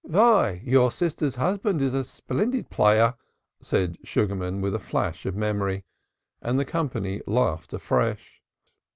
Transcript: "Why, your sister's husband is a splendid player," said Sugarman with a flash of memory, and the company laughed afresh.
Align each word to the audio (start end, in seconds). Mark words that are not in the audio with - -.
"Why, 0.03 0.61
your 0.65 0.89
sister's 0.89 1.35
husband 1.35 1.79
is 1.79 1.93
a 1.93 2.03
splendid 2.03 2.71
player," 2.71 3.13
said 3.61 3.99
Sugarman 4.03 4.59
with 4.59 4.73
a 4.73 4.79
flash 4.79 5.27
of 5.27 5.35
memory, 5.35 5.85
and 6.41 6.57
the 6.57 6.65
company 6.65 7.21
laughed 7.27 7.71
afresh. 7.71 8.41